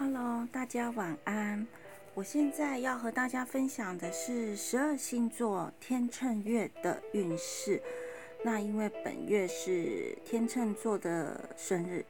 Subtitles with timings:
[0.00, 1.66] Hello，大家晚安。
[2.14, 7.82] 我现在要和大家分享的是十二星座天秤月的运势。
[8.44, 12.04] 那因为本月是天秤座的生日，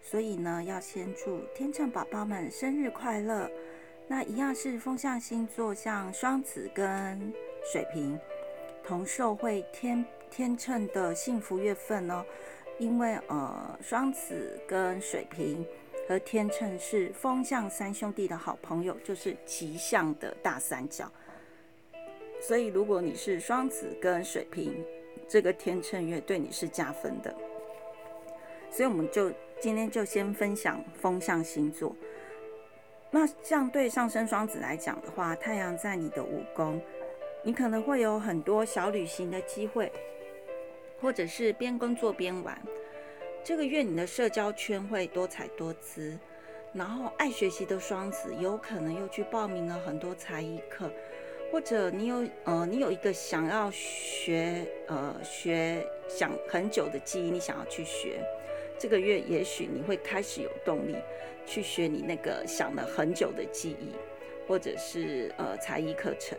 [0.00, 3.50] 所以呢，要先祝天秤宝宝们生日快乐。
[4.06, 7.32] 那一样是风象星座，像双子跟
[7.64, 8.16] 水瓶
[8.84, 12.24] 同受会天天秤的幸福月份哦。
[12.78, 15.66] 因为呃，双子跟水瓶。
[16.06, 21.10] 和天秤是风象三兄弟的好朋友，就是吉祥的大三角。
[22.40, 24.84] 所以，如果你是双子跟水瓶，
[25.26, 27.34] 这个天秤月对你是加分的。
[28.70, 31.96] 所以，我们就今天就先分享风象星座。
[33.10, 36.82] 那像对上升双子来讲的话，太阳在你的五宫，
[37.42, 39.90] 你可能会有很多小旅行的机会，
[41.00, 42.60] 或者是边工作边玩。
[43.44, 46.18] 这个月你的社交圈会多彩多姿，
[46.72, 50.90] 然后爱学习的双子有可能又去报名了很多才艺课，
[51.52, 58.18] 或者你有呃你有一个想要学呃学想很久的记忆，你想要去学，
[58.78, 60.96] 这个月也许你会开始有动力
[61.44, 63.92] 去学你那个想了很久的记忆，
[64.48, 66.38] 或者是呃才艺课程。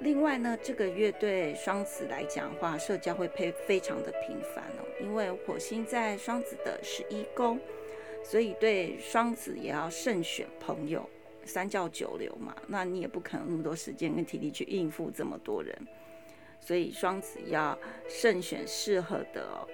[0.00, 7.58] 另外呢，这个月对双子来讲的话，社交会非非常的频繁哦，因为火星在双子的十一宫，
[8.22, 11.04] 所以对双子也要慎选朋友，
[11.44, 15.76] 三教九流嘛，那你也不可能那么多时间跟体力去应付这么多人，
[16.60, 17.76] 所以双子要
[18.08, 19.66] 慎选适合的哦。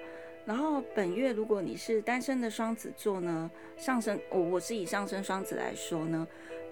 [0.43, 6.27] 然后本月如果你是单身的双子座呢，上升我我是以上升双子来说呢，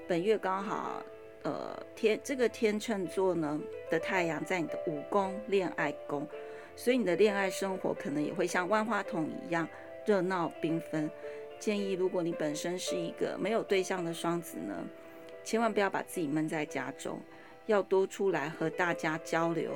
[0.08, 1.04] 本月刚好。
[1.44, 3.60] 呃，天这个天秤座呢
[3.92, 6.26] 的太阳在你的五宫恋爱宫，
[6.76, 9.68] 所以你的恋爱生活可能也会像万花筒一样
[10.06, 11.10] 热闹缤纷。
[11.60, 14.74] 建议如果你本身是一个没有对象的双子呢，
[15.44, 17.20] 千万不要把自己闷在家中，
[17.66, 19.72] 要多出来和大家交流。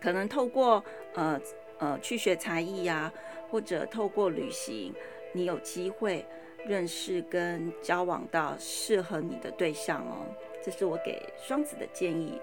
[0.00, 1.40] 可能透过呃
[1.78, 3.12] 呃去学才艺呀、
[3.48, 4.92] 或者透过旅行，
[5.32, 6.24] 你有机会。
[6.66, 10.26] 认识跟交往到适合你的对象哦，
[10.62, 12.40] 这是我给双子的建议。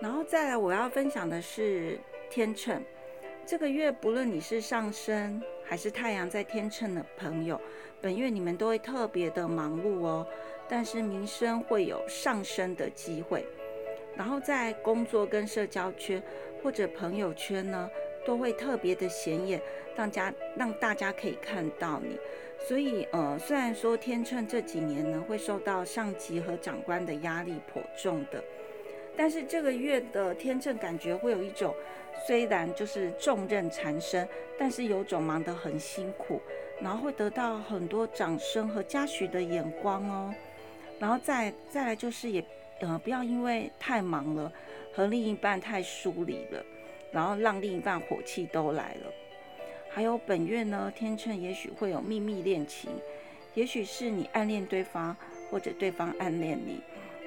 [0.00, 1.98] 然后再来，我要分享的是
[2.30, 2.82] 天秤。
[3.46, 7.60] 这个月不论你是上升还是太阳在天秤的朋友，
[8.00, 10.26] 本月你们都会特别的忙碌哦。
[10.66, 13.46] 但是名声会有上升的机会。
[14.16, 16.22] 然后在工作跟社交圈
[16.62, 17.90] 或者朋友圈呢，
[18.24, 19.60] 都会特别的显眼，
[19.96, 22.18] 让家让大家可以看到你。
[22.66, 28.42] 所以，呃，虽然说天秤这几年呢会受到上级和长官的压力颇重的，
[29.16, 31.74] 但是这个月的天秤感觉会有一种，
[32.26, 34.26] 虽然就是重任缠身，
[34.58, 36.40] 但是有种忙得很辛苦，
[36.80, 40.34] 然后会得到很多掌声和嘉许的眼光哦。
[40.98, 42.42] 然后再再来就是也，
[42.80, 44.50] 呃，不要因为太忙了
[44.94, 46.64] 和另一半太疏离了，
[47.12, 49.12] 然后让另一半火气都来了。
[49.90, 52.90] 还有本月呢，天秤也许会有秘密恋情，
[53.54, 55.16] 也许是你暗恋对方，
[55.50, 56.80] 或者对方暗恋你，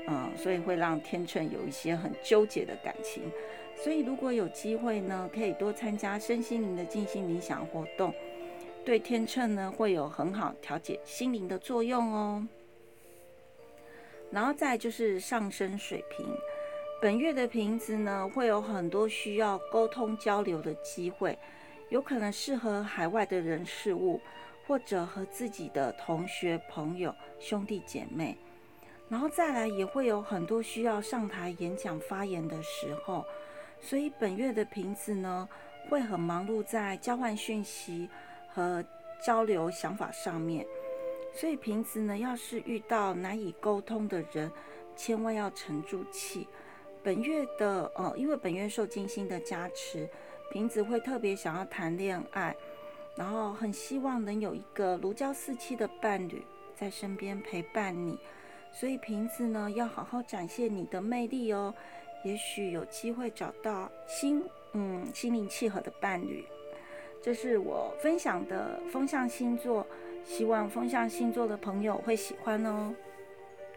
[0.08, 3.24] 嗯，所以会让天秤有一些很纠结的感情。
[3.82, 8.14] 所以如果有机会呢，可以多参加身心灵的静心冥想活动，
[8.84, 12.48] 对天秤呢会有很好调节心灵的作用哦。
[14.30, 16.26] 然后再就是上升水瓶，
[17.00, 21.38] 本月的瓶子呢会有很多需要沟通交流的机会。
[21.90, 24.20] 有可能适合海外的人事物，
[24.66, 28.38] 或者和自己的同学、朋友、兄弟姐妹，
[29.08, 33.24] 然后再来也会有很多需要上台演讲发言的时候，
[33.80, 35.48] 所以本月的瓶子呢
[35.88, 38.10] 会很忙碌在交换讯息
[38.50, 38.84] 和
[39.26, 40.68] 交流想法上面，
[41.32, 44.52] 所以瓶子呢要是遇到难以沟通的人，
[44.94, 46.46] 千万要沉住气。
[47.08, 50.10] 本月的呃，因为本月受金星的加持。
[50.52, 52.54] 瓶子会特别想要谈恋爱，
[53.16, 56.44] 然后很希望能有一个如胶似漆的伴侣
[56.76, 58.20] 在身边陪伴你，
[58.74, 61.74] 所以瓶子呢要好好展现你的魅力哦，
[62.26, 64.44] 也许有机会找到心
[64.74, 66.46] 嗯心灵契合的伴侣。
[67.22, 69.88] 这是我分享的风象星座，
[70.26, 72.94] 希望风象星座的朋友会喜欢哦。